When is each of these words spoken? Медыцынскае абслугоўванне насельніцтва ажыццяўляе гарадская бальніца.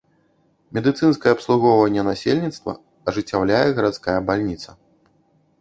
Медыцынскае 0.77 1.33
абслугоўванне 1.35 2.01
насельніцтва 2.09 2.71
ажыццяўляе 3.13 3.63
гарадская 3.81 4.17
бальніца. 4.31 4.69